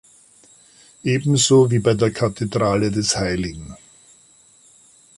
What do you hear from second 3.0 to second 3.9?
hl.